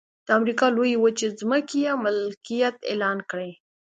د 0.25 0.27
امریکا 0.39 0.67
لویې 0.75 0.97
وچې 1.03 1.27
ځمکې 1.39 1.77
یې 1.85 1.93
ملکیت 2.03 2.75
اعلان 2.89 3.17
کړې. 3.29 3.51